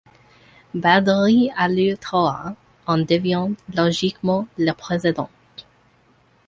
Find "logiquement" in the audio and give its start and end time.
3.75-4.47